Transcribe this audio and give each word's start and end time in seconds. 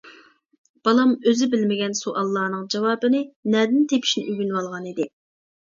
بالام 0.87 1.11
ئۆزى 1.31 1.47
بىلمىگەن 1.51 1.95
سوئاللارنىڭ 2.01 2.65
جاۋابىنى 2.77 3.23
نەدىن 3.57 3.87
تېپىشنى 3.95 4.27
ئۆگىنىۋالغانىدى. 4.33 5.13